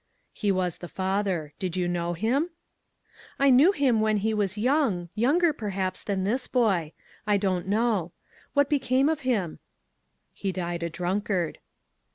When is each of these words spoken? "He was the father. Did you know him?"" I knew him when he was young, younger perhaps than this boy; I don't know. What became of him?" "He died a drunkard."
"He 0.33 0.51
was 0.51 0.79
the 0.79 0.87
father. 0.87 1.53
Did 1.59 1.77
you 1.77 1.87
know 1.87 2.13
him?"" 2.13 2.49
I 3.39 3.51
knew 3.51 3.71
him 3.71 4.01
when 4.01 4.17
he 4.17 4.33
was 4.33 4.57
young, 4.57 5.09
younger 5.13 5.53
perhaps 5.53 6.01
than 6.01 6.23
this 6.23 6.47
boy; 6.47 6.93
I 7.27 7.37
don't 7.37 7.67
know. 7.67 8.11
What 8.55 8.67
became 8.67 9.09
of 9.09 9.19
him?" 9.19 9.59
"He 10.33 10.51
died 10.51 10.81
a 10.81 10.89
drunkard." 10.89 11.59